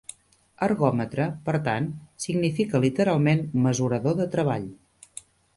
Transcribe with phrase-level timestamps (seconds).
[0.67, 1.91] "Ergòmetre", per tant,
[2.25, 4.71] significa literalment "mesurador de treball".